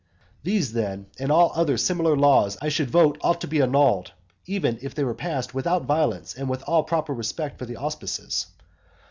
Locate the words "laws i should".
2.17-2.89